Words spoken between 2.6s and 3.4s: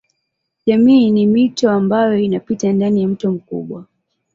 ndani ya mto